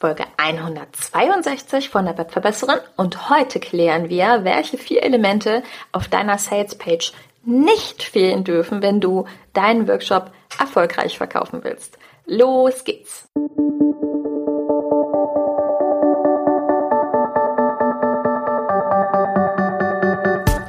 [0.00, 7.10] Folge 162 von der Webverbesserin und heute klären wir, welche vier Elemente auf deiner Salespage
[7.42, 9.24] nicht fehlen dürfen, wenn du
[9.54, 11.98] deinen Workshop erfolgreich verkaufen willst.
[12.26, 13.26] Los geht's!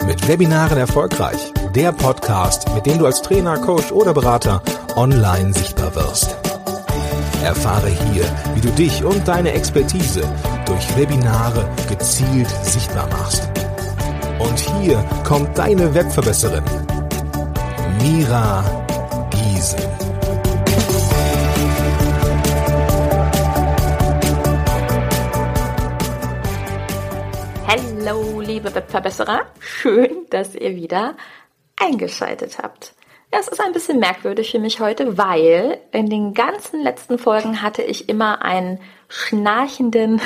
[0.08, 1.54] Mit Webinaren erfolgreich.
[1.76, 4.64] Der Podcast, mit dem du als Trainer, Coach oder Berater
[4.96, 6.49] online sichtbar wirst.
[7.44, 10.22] Erfahre hier, wie du dich und deine Expertise
[10.66, 13.50] durch Webinare gezielt sichtbar machst.
[14.40, 16.64] Und hier kommt deine Webverbesserin,
[18.02, 18.64] Mira
[19.32, 19.80] Giesen.
[27.68, 29.42] Hallo, liebe Webverbesserer.
[29.60, 31.16] Schön, dass ihr wieder
[31.78, 32.94] eingeschaltet habt.
[33.32, 37.84] Es ist ein bisschen merkwürdig für mich heute, weil in den ganzen letzten Folgen hatte
[37.84, 40.20] ich immer einen schnarchenden,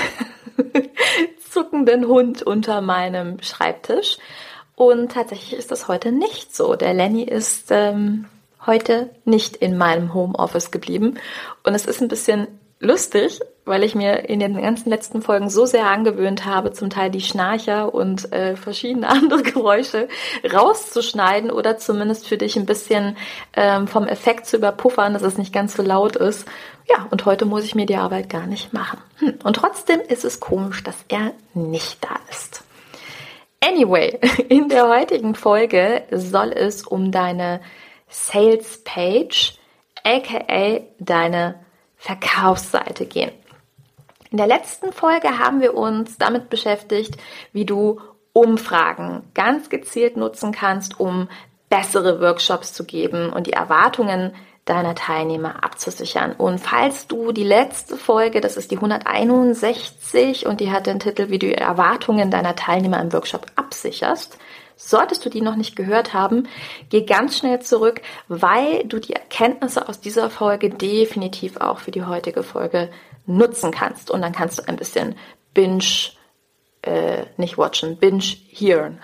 [1.49, 4.17] zuckenden Hund unter meinem Schreibtisch.
[4.75, 6.75] Und tatsächlich ist das heute nicht so.
[6.75, 8.25] Der Lenny ist ähm,
[8.65, 11.19] heute nicht in meinem Homeoffice geblieben.
[11.63, 12.47] Und es ist ein bisschen
[12.79, 17.09] lustig, weil ich mir in den ganzen letzten Folgen so sehr angewöhnt habe, zum Teil
[17.09, 20.07] die Schnarcher und äh, verschiedene andere Geräusche
[20.51, 23.15] rauszuschneiden oder zumindest für dich ein bisschen
[23.55, 26.47] ähm, vom Effekt zu überpuffern, dass es nicht ganz so laut ist.
[26.89, 28.99] Ja, und heute muss ich mir die Arbeit gar nicht machen.
[29.19, 29.35] Hm.
[29.43, 32.63] Und trotzdem ist es komisch, dass er nicht da ist.
[33.63, 34.19] Anyway,
[34.49, 37.61] in der heutigen Folge soll es um deine
[38.09, 39.53] Sales Page,
[40.03, 41.55] aka deine
[41.95, 43.31] Verkaufsseite gehen.
[44.33, 47.17] In der letzten Folge haben wir uns damit beschäftigt,
[47.51, 48.01] wie du
[48.33, 51.29] Umfragen ganz gezielt nutzen kannst, um
[51.69, 54.33] bessere Workshops zu geben und die Erwartungen
[54.65, 56.31] deiner Teilnehmer abzusichern.
[56.31, 61.29] Und falls du die letzte Folge, das ist die 161 und die hat den Titel,
[61.29, 64.39] wie du Erwartungen deiner Teilnehmer im Workshop absicherst,
[64.75, 66.47] Solltest du die noch nicht gehört haben,
[66.89, 72.03] geh ganz schnell zurück, weil du die Erkenntnisse aus dieser Folge definitiv auch für die
[72.03, 72.89] heutige Folge
[73.25, 74.11] nutzen kannst.
[74.11, 75.15] Und dann kannst du ein bisschen
[75.53, 75.83] binge,
[76.81, 78.99] äh, nicht watchen, binge hearen.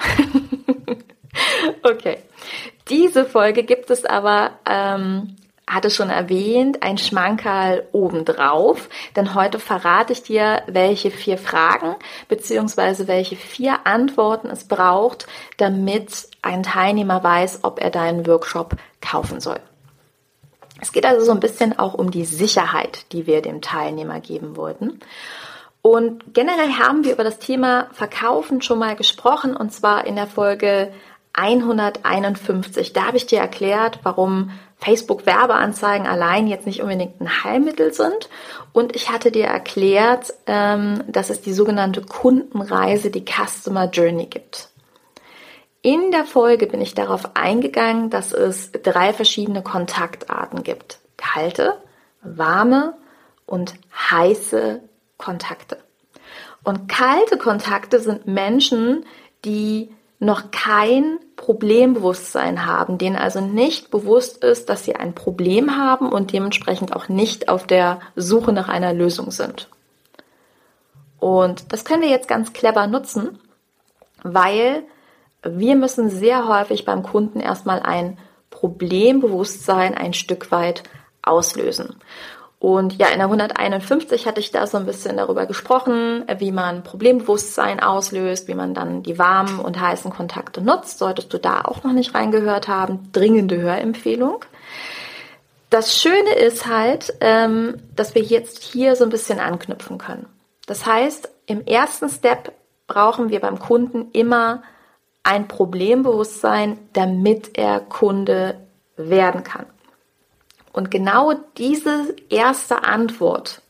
[1.83, 2.17] okay.
[2.89, 5.35] Diese Folge gibt es aber ähm,
[5.69, 11.95] hatte schon erwähnt, ein Schmankerl obendrauf, denn heute verrate ich dir, welche vier Fragen
[12.27, 13.07] bzw.
[13.07, 19.59] welche vier Antworten es braucht, damit ein Teilnehmer weiß, ob er deinen Workshop kaufen soll.
[20.81, 24.55] Es geht also so ein bisschen auch um die Sicherheit, die wir dem Teilnehmer geben
[24.55, 24.99] wollten.
[25.81, 30.27] Und generell haben wir über das Thema Verkaufen schon mal gesprochen, und zwar in der
[30.27, 30.91] Folge
[31.39, 32.93] 151.
[32.93, 38.29] Da habe ich dir erklärt, warum Facebook-Werbeanzeigen allein jetzt nicht unbedingt ein Heilmittel sind.
[38.71, 44.69] Und ich hatte dir erklärt, ähm, dass es die sogenannte Kundenreise, die Customer Journey gibt.
[45.81, 50.99] In der Folge bin ich darauf eingegangen, dass es drei verschiedene Kontaktarten gibt.
[51.15, 51.77] Kalte,
[52.21, 52.95] warme
[53.45, 53.73] und
[54.11, 54.81] heiße
[55.17, 55.77] Kontakte.
[56.63, 59.05] Und kalte Kontakte sind Menschen,
[59.45, 66.11] die noch kein Problembewusstsein haben, denen also nicht bewusst ist, dass sie ein Problem haben
[66.11, 69.69] und dementsprechend auch nicht auf der Suche nach einer Lösung sind.
[71.19, 73.39] Und das können wir jetzt ganz clever nutzen,
[74.23, 74.83] weil
[75.41, 78.17] wir müssen sehr häufig beim Kunden erstmal ein
[78.49, 80.83] Problembewusstsein ein Stück weit
[81.21, 81.95] auslösen.
[82.59, 86.83] Und ja, in der 151 hatte ich da so ein bisschen darüber gesprochen, wie man
[86.83, 90.99] Problembewusstsein auslöst, wie man dann die warmen und heißen Kontakte nutzt.
[90.99, 94.43] Solltest du da auch noch nicht reingehört haben, dringende Hörempfehlung.
[95.69, 100.25] Das Schöne ist halt, ähm, dass wir jetzt hier so ein bisschen anknüpfen können.
[100.65, 102.51] Das heißt, im ersten Step
[102.87, 104.63] brauchen wir beim Kunden immer
[105.23, 108.59] ein Problembewusstsein, damit er Kunde
[108.97, 109.65] werden kann.
[110.79, 113.61] Und genau diese erste Antwort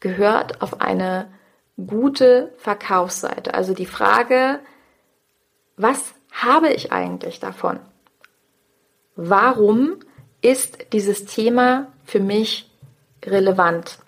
[0.00, 1.30] gehört auf eine
[1.76, 3.54] gute Verkaufsseite.
[3.54, 4.58] Also die Frage,
[5.76, 7.78] was habe ich eigentlich davon?
[9.14, 10.00] Warum
[10.40, 12.68] ist dieses Thema für mich
[13.24, 14.00] relevant?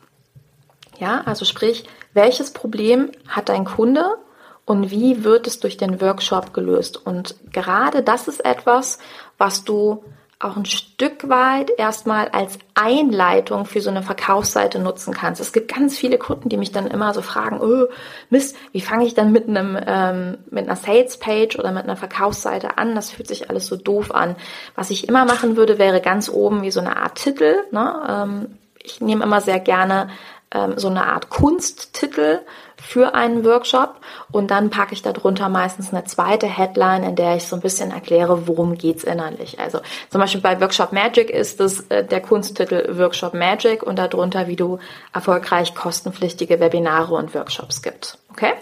[0.99, 4.17] Ja, also sprich, welches Problem hat dein Kunde
[4.65, 6.97] und wie wird es durch den Workshop gelöst?
[7.06, 8.99] Und gerade das ist etwas,
[9.39, 10.03] was du
[10.41, 15.39] auch ein Stück weit erstmal als Einleitung für so eine Verkaufsseite nutzen kannst.
[15.39, 17.89] Es gibt ganz viele Kunden, die mich dann immer so fragen, oh,
[18.31, 21.97] Mist, wie fange ich dann mit einem ähm, mit einer Sales Page oder mit einer
[21.97, 22.95] Verkaufsseite an?
[22.95, 24.35] Das fühlt sich alles so doof an.
[24.75, 27.57] Was ich immer machen würde, wäre ganz oben wie so eine Art Titel.
[27.71, 28.03] Ne?
[28.09, 30.09] Ähm, ich nehme immer sehr gerne
[30.52, 32.41] ähm, so eine Art Kunsttitel
[32.76, 33.97] für einen Workshop
[34.32, 37.91] und dann packe ich darunter meistens eine zweite Headline, in der ich so ein bisschen
[37.91, 39.61] erkläre, worum geht's innerlich.
[39.61, 44.47] Also zum Beispiel bei Workshop Magic ist es äh, der Kunsttitel Workshop Magic und darunter,
[44.47, 44.79] wie du
[45.12, 48.19] erfolgreich kostenpflichtige Webinare und Workshops gibt.
[48.31, 48.55] Okay?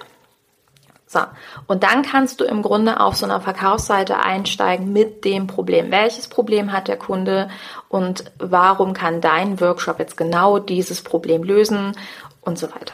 [1.09, 1.21] So.
[1.67, 5.91] Und dann kannst du im Grunde auf so einer Verkaufsseite einsteigen mit dem Problem.
[5.91, 7.49] Welches Problem hat der Kunde
[7.89, 11.97] und warum kann dein Workshop jetzt genau dieses Problem lösen
[12.43, 12.93] und so weiter.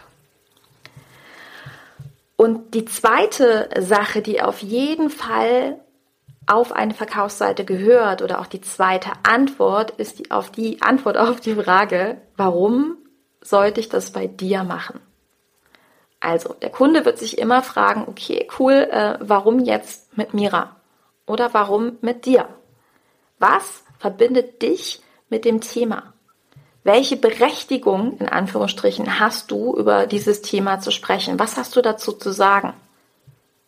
[2.37, 5.81] Und die zweite Sache, die auf jeden Fall
[6.46, 11.40] auf eine Verkaufsseite gehört oder auch die zweite Antwort ist die, auf die Antwort auf
[11.40, 12.96] die Frage, warum
[13.40, 15.00] sollte ich das bei dir machen?
[16.25, 20.75] Also, der Kunde wird sich immer fragen, okay, cool, äh, warum jetzt mit Mira?
[21.26, 22.49] Oder warum mit dir?
[23.38, 26.15] Was verbindet dich mit dem Thema?
[26.82, 31.38] Welche Berechtigung, in Anführungsstrichen, hast du, über dieses Thema zu sprechen?
[31.38, 32.73] Was hast du dazu zu sagen?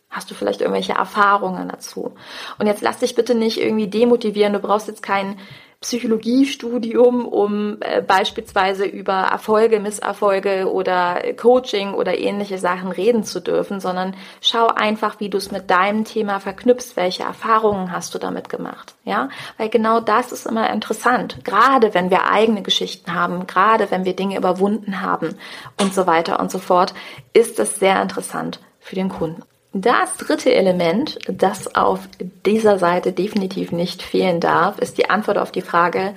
[0.09, 2.15] Hast du vielleicht irgendwelche Erfahrungen dazu?
[2.57, 4.53] Und jetzt lass dich bitte nicht irgendwie demotivieren.
[4.53, 5.39] Du brauchst jetzt keinen
[5.81, 13.79] Psychologiestudium, um äh, beispielsweise über Erfolge, Misserfolge oder Coaching oder ähnliche Sachen reden zu dürfen,
[13.79, 18.49] sondern schau einfach, wie du es mit deinem Thema verknüpfst, welche Erfahrungen hast du damit
[18.49, 19.29] gemacht, ja?
[19.57, 24.15] Weil genau das ist immer interessant, gerade wenn wir eigene Geschichten haben, gerade wenn wir
[24.15, 25.35] Dinge überwunden haben
[25.79, 26.95] und so weiter und so fort,
[27.33, 29.43] ist es sehr interessant für den Kunden.
[29.79, 31.99] Das dritte Element, das auf
[32.47, 36.15] dieser Seite definitiv nicht fehlen darf, ist die Antwort auf die Frage,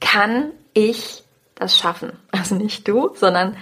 [0.00, 1.22] kann ich
[1.54, 2.12] das schaffen?
[2.32, 3.58] Also nicht du, sondern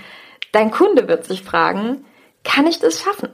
[0.52, 2.04] dein Kunde wird sich fragen,
[2.44, 3.30] kann ich das schaffen?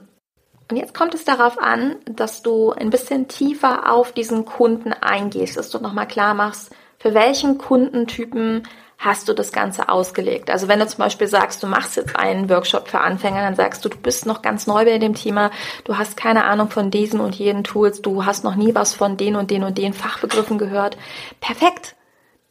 [0.71, 5.59] Und jetzt kommt es darauf an, dass du ein bisschen tiefer auf diesen Kunden eingehst,
[5.59, 8.67] dass du nochmal klar machst, für welchen Kundentypen
[8.99, 10.51] hast du das Ganze ausgelegt?
[10.51, 13.85] Also wenn du zum Beispiel sagst, du machst jetzt einen Workshop für Anfänger, dann sagst
[13.85, 15.53] du, du bist noch ganz neu bei dem Thema,
[15.85, 19.17] du hast keine Ahnung von diesen und jenen Tools, du hast noch nie was von
[19.17, 20.99] den und den und den Fachbegriffen gehört.
[21.41, 21.95] Perfekt.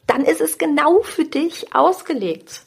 [0.06, 2.62] Dann ist es genau für dich ausgelegt.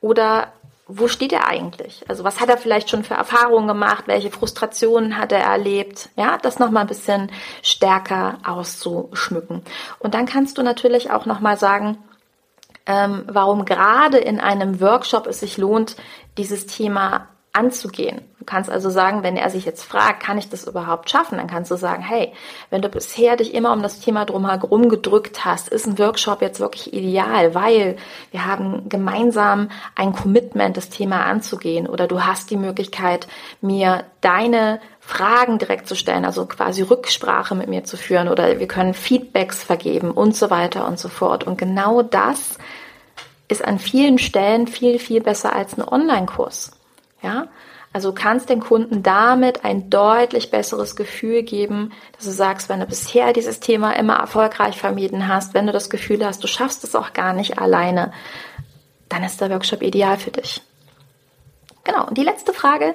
[0.00, 0.52] Oder
[0.86, 2.04] wo steht er eigentlich?
[2.08, 4.04] Also was hat er vielleicht schon für Erfahrungen gemacht?
[4.06, 6.10] Welche Frustrationen hat er erlebt?
[6.14, 7.32] Ja, das nochmal ein bisschen
[7.62, 9.62] stärker auszuschmücken.
[9.98, 11.98] Und dann kannst du natürlich auch nochmal sagen,
[12.86, 15.96] ähm, warum gerade in einem Workshop es sich lohnt,
[16.36, 18.20] dieses Thema anzugehen.
[18.40, 21.46] Du kannst also sagen, wenn er sich jetzt fragt, kann ich das überhaupt schaffen, dann
[21.46, 22.32] kannst du sagen, hey,
[22.68, 26.60] wenn du bisher dich immer um das Thema drumherum gedrückt hast, ist ein Workshop jetzt
[26.60, 27.96] wirklich ideal, weil
[28.32, 33.28] wir haben gemeinsam ein Commitment, das Thema anzugehen oder du hast die Möglichkeit,
[33.60, 38.68] mir deine Fragen direkt zu stellen, also quasi Rücksprache mit mir zu führen oder wir
[38.68, 41.44] können Feedbacks vergeben und so weiter und so fort.
[41.44, 42.58] Und genau das
[43.48, 46.72] ist an vielen Stellen viel, viel besser als ein Online-Kurs.
[47.24, 47.48] Ja,
[47.94, 52.80] also du kannst den Kunden damit ein deutlich besseres Gefühl geben, dass du sagst, wenn
[52.80, 56.84] du bisher dieses Thema immer erfolgreich vermieden hast, wenn du das Gefühl hast, du schaffst
[56.84, 58.12] es auch gar nicht alleine,
[59.08, 60.60] dann ist der Workshop ideal für dich.
[61.84, 62.06] Genau.
[62.06, 62.94] Und die letzte Frage,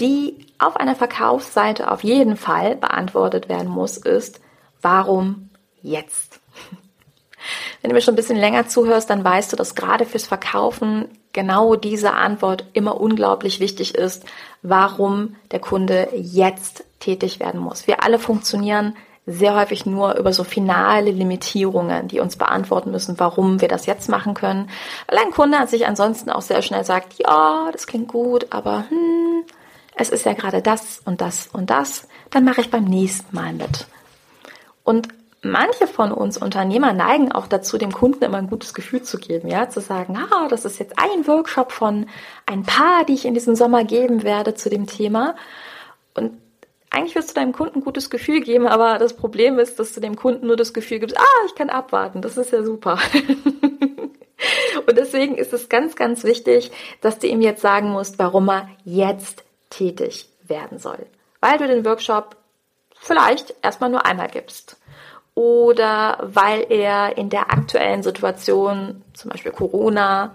[0.00, 4.40] die auf einer Verkaufsseite auf jeden Fall beantwortet werden muss, ist,
[4.82, 5.50] warum
[5.82, 6.38] jetzt?
[7.82, 11.08] Wenn du mir schon ein bisschen länger zuhörst, dann weißt du, dass gerade fürs Verkaufen
[11.34, 14.24] genau diese Antwort immer unglaublich wichtig ist,
[14.62, 17.86] warum der Kunde jetzt tätig werden muss.
[17.86, 23.60] Wir alle funktionieren sehr häufig nur über so finale Limitierungen, die uns beantworten müssen, warum
[23.60, 24.70] wir das jetzt machen können.
[25.08, 29.44] Weil ein Kunde sich ansonsten auch sehr schnell sagt, ja, das klingt gut, aber hm,
[29.96, 33.54] es ist ja gerade das und das und das, dann mache ich beim nächsten Mal
[33.54, 33.86] mit.
[34.82, 35.08] Und
[35.44, 39.48] manche von uns Unternehmer neigen auch dazu, dem Kunden immer ein gutes Gefühl zu geben,
[39.48, 42.06] ja, zu sagen, ah, das ist jetzt ein Workshop von
[42.46, 45.36] ein paar, die ich in diesem Sommer geben werde zu dem Thema.
[46.14, 46.38] Und
[46.90, 50.00] eigentlich wirst du deinem Kunden ein gutes Gefühl geben, aber das Problem ist, dass du
[50.00, 52.98] dem Kunden nur das Gefühl gibst, ah, ich kann abwarten, das ist ja super.
[54.86, 56.70] Und deswegen ist es ganz, ganz wichtig,
[57.00, 61.06] dass du ihm jetzt sagen musst, warum er jetzt tätig werden soll.
[61.40, 62.36] Weil du den Workshop
[62.94, 64.76] vielleicht erstmal nur einmal gibst
[65.34, 70.34] oder weil er in der aktuellen Situation, zum Beispiel Corona,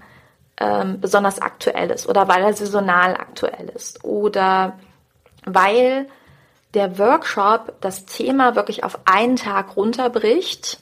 [0.59, 4.77] ähm, besonders aktuell ist oder weil er saisonal aktuell ist oder
[5.45, 6.07] weil
[6.73, 10.79] der Workshop das Thema wirklich auf einen Tag runterbricht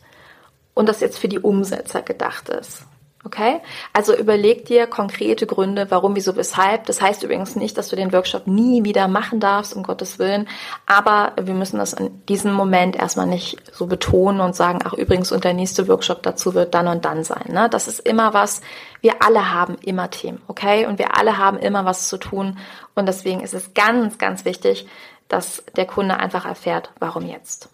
[0.73, 2.85] und das jetzt für die Umsetzer gedacht ist.
[3.27, 3.59] Okay?
[3.91, 6.85] Also überleg dir konkrete Gründe, warum, wieso, weshalb.
[6.85, 10.47] Das heißt übrigens nicht, dass du den Workshop nie wieder machen darfst, um Gottes Willen.
[10.85, 15.33] Aber wir müssen das in diesem Moment erstmal nicht so betonen und sagen, ach übrigens,
[15.33, 17.51] und der nächste Workshop dazu wird dann und dann sein.
[17.51, 17.67] Ne?
[17.69, 18.61] Das ist immer was,
[19.01, 20.85] wir alle haben immer Themen, okay?
[20.85, 22.57] Und wir alle haben immer was zu tun.
[22.95, 24.87] Und deswegen ist es ganz, ganz wichtig,
[25.27, 27.67] dass der Kunde einfach erfährt, warum jetzt.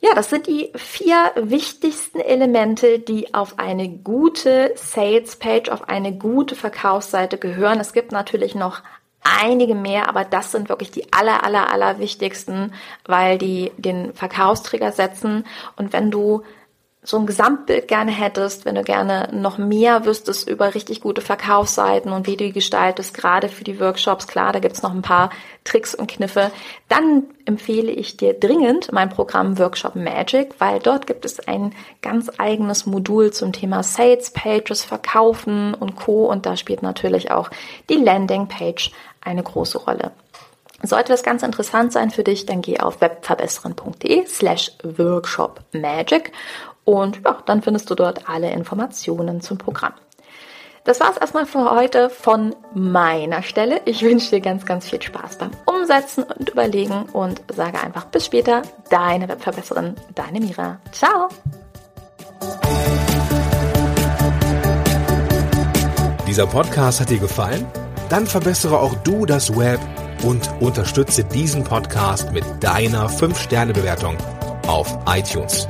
[0.00, 6.16] Ja, das sind die vier wichtigsten Elemente, die auf eine gute Sales Page, auf eine
[6.16, 7.80] gute Verkaufsseite gehören.
[7.80, 8.82] Es gibt natürlich noch
[9.22, 12.72] einige mehr, aber das sind wirklich die aller, aller, aller wichtigsten,
[13.06, 15.44] weil die den Verkaufstrigger setzen.
[15.76, 16.42] Und wenn du
[17.08, 22.12] so ein Gesamtbild gerne hättest, wenn du gerne noch mehr wüsstest über richtig gute Verkaufsseiten
[22.12, 25.30] und wie du die gestaltest, gerade für die Workshops, klar, da gibt's noch ein paar
[25.64, 26.50] Tricks und Kniffe,
[26.90, 32.30] dann empfehle ich dir dringend mein Programm Workshop Magic, weil dort gibt es ein ganz
[32.36, 36.26] eigenes Modul zum Thema Sales Pages, Verkaufen und Co.
[36.26, 37.48] Und da spielt natürlich auch
[37.88, 40.12] die Landing Page eine große Rolle.
[40.82, 46.30] Sollte das ganz interessant sein für dich, dann geh auf webverbessern.de slash workshop magic
[46.88, 49.92] und ja, dann findest du dort alle Informationen zum Programm.
[50.84, 53.82] Das war es erstmal für heute von meiner Stelle.
[53.84, 58.24] Ich wünsche dir ganz, ganz viel Spaß beim Umsetzen und Überlegen und sage einfach bis
[58.24, 60.78] später, deine Webverbesserin, deine Mira.
[60.90, 61.28] Ciao!
[66.26, 67.66] Dieser Podcast hat dir gefallen?
[68.08, 69.80] Dann verbessere auch du das Web
[70.22, 74.16] und unterstütze diesen Podcast mit deiner 5-Sterne-Bewertung
[74.68, 75.66] auf iTunes.